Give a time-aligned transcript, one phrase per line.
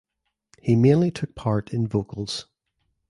[0.59, 2.47] He mainly took part in vocals.